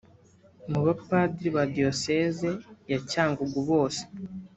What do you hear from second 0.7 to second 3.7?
Mu bapadiri ba Diyosezi ya Cyangugu